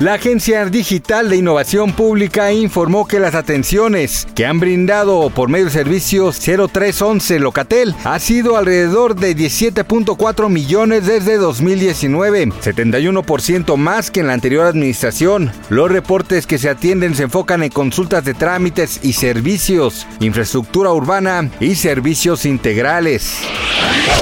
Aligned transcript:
La 0.00 0.14
Agencia 0.14 0.64
Digital 0.66 1.28
de 1.28 1.38
Innovación 1.38 1.92
Pública 1.92 2.52
informó 2.52 3.08
que 3.08 3.18
las 3.18 3.34
atenciones 3.34 4.28
que 4.36 4.46
han 4.46 4.60
brindado 4.60 5.28
por 5.30 5.48
medio 5.48 5.64
del 5.64 5.74
servicio 5.74 6.30
0311 6.30 7.40
Locatel 7.40 7.96
ha 8.04 8.20
sido 8.20 8.56
alrededor 8.56 9.16
de 9.16 9.36
17.4 9.36 10.48
millones 10.50 11.04
desde 11.04 11.36
2019, 11.36 12.46
71% 12.46 13.76
más 13.76 14.12
que 14.12 14.20
en 14.20 14.28
la 14.28 14.34
anterior 14.34 14.66
administración. 14.66 15.50
Los 15.68 15.90
reportes 15.90 16.46
que 16.46 16.58
se 16.58 16.70
atienden 16.70 17.16
se 17.16 17.24
enfocan 17.24 17.64
en 17.64 17.70
consultas 17.70 18.24
de 18.24 18.34
trámites 18.34 19.00
y 19.02 19.14
servicios, 19.14 20.06
infraestructura 20.20 20.92
urbana 20.92 21.50
y 21.58 21.74
servicios 21.74 22.44
integrales. 22.44 23.40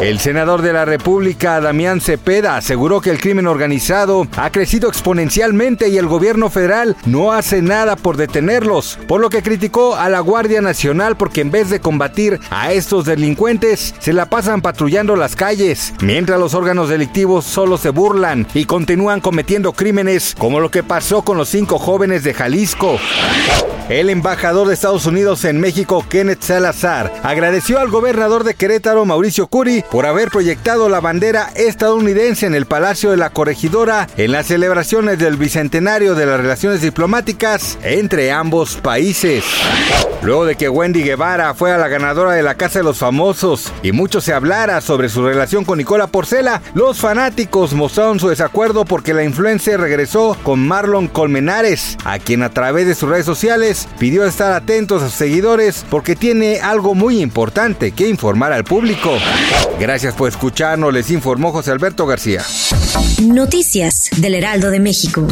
El 0.01 0.21
senador 0.21 0.63
de 0.63 0.73
la 0.73 0.85
República, 0.85 1.61
Damián 1.61 2.01
Cepeda, 2.01 2.57
aseguró 2.57 3.01
que 3.01 3.11
el 3.11 3.21
crimen 3.21 3.47
organizado 3.47 4.27
ha 4.37 4.51
crecido 4.51 4.89
exponencialmente 4.89 5.66
y 5.67 5.99
el 5.99 6.07
gobierno 6.07 6.49
federal 6.49 6.97
no 7.07 7.33
hace 7.33 7.61
nada 7.61 7.97
por 7.97 8.17
detenerlos, 8.17 9.01
por 9.09 9.21
lo 9.21 9.31
que 9.31 9.43
criticó 9.43 9.97
a 9.97 10.09
la 10.09 10.21
Guardia 10.21 10.61
Nacional 10.61 11.17
porque 11.17 11.41
en 11.41 11.51
vez 11.51 11.71
de 11.71 11.81
combatir 11.81 12.39
a 12.51 12.73
estos 12.73 13.05
delincuentes, 13.05 13.93
se 13.99 14.13
la 14.13 14.27
pasan 14.27 14.63
patrullando 14.63 15.17
las 15.17 15.35
calles, 15.35 15.93
mientras 16.01 16.39
los 16.39 16.55
órganos 16.55 16.89
delictivos 16.89 17.45
solo 17.45 17.79
se 17.79 17.91
burlan 17.91 18.47
y 18.55 18.65
continúan 18.65 19.21
cometiendo 19.21 19.73
crímenes 19.73 20.37
como 20.39 20.61
lo 20.61 20.71
que 20.71 20.85
pasó 20.85 21.23
con 21.23 21.37
los 21.37 21.49
cinco 21.49 21.81
jóvenes 21.81 22.23
de 22.23 22.33
Jalisco. 22.33 23.01
El 23.89 24.11
embajador 24.11 24.67
de 24.67 24.75
Estados 24.75 25.07
Unidos 25.07 25.45
en 25.45 25.61
México, 25.61 26.05
Kenneth 26.09 26.43
Salazar, 26.43 27.13
agradeció 27.23 27.79
al 27.79 27.89
gobernador 27.89 28.43
de 28.43 28.55
Querétaro, 28.55 29.05
Mauricio 29.05 29.47
Curi, 29.47 29.85
por 29.93 30.07
haber 30.07 30.29
proyectado 30.31 30.89
la 30.89 31.01
bandera 31.01 31.51
estadounidense 31.55 32.47
en 32.47 32.57
el 32.57 32.67
Palacio 32.67 33.13
de 33.13 33.17
la 33.17 33.31
Corregidora 33.31 34.09
en 34.17 34.33
las 34.33 34.47
celebraciones 34.47 35.21
del 35.21 35.37
bicentenario 35.37 35.56
de 35.57 36.27
las 36.27 36.39
relaciones 36.39 36.83
diplomáticas 36.83 37.79
entre 37.83 38.31
ambos 38.31 38.77
países. 38.77 39.43
Luego 40.21 40.45
de 40.45 40.55
que 40.55 40.69
Wendy 40.69 41.03
Guevara 41.03 41.55
fue 41.55 41.73
a 41.73 41.79
la 41.79 41.89
ganadora 41.89 42.33
de 42.33 42.43
la 42.43 42.57
Casa 42.57 42.81
de 42.81 42.85
los 42.85 42.99
Famosos 42.99 43.73
y 43.83 43.93
mucho 43.93 44.21
se 44.21 44.35
hablara 44.35 44.83
sobre 44.83 45.09
su 45.09 45.25
relación 45.25 45.65
con 45.65 45.79
Nicola 45.79 46.09
Porcela, 46.09 46.61
los 46.75 46.99
fanáticos 46.99 47.73
mostraron 47.73 48.21
su 48.21 48.29
desacuerdo 48.29 48.85
porque 48.85 49.15
la 49.15 49.25
influencer 49.25 49.81
regresó 49.81 50.37
con 50.43 50.61
Marlon 50.61 51.09
Colmenares, 51.09 51.97
a 52.05 52.19
quien 52.19 52.43
a 52.43 52.51
través 52.51 52.87
de 52.87 52.95
sus 52.95 53.09
redes 53.09 53.25
sociales 53.25 53.89
pidió 53.99 54.27
estar 54.27 54.53
atentos 54.53 55.03
a 55.03 55.07
sus 55.07 55.17
seguidores 55.17 55.87
porque 55.89 56.17
tiene 56.17 56.61
algo 56.61 56.95
muy 56.95 57.23
importante 57.23 57.93
que 57.93 58.09
informar 58.09 58.53
al 58.53 58.65
público. 58.65 59.13
Gracias 59.81 60.15
por 60.15 60.29
escucharnos, 60.29 60.93
les 60.93 61.11
informó 61.11 61.51
José 61.51 61.71
Alberto 61.71 62.05
García. 62.05 62.43
Noticias 63.23 64.11
del 64.17 64.35
Heraldo 64.35 64.71
de 64.71 64.81
México. 64.81 65.27